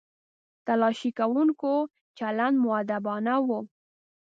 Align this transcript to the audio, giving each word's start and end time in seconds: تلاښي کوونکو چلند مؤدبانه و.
تلاښي 0.65 1.11
کوونکو 1.19 1.73
چلند 2.17 2.55
مؤدبانه 2.65 3.33
و. 3.45 3.47